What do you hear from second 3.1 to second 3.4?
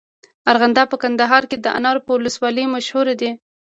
دی.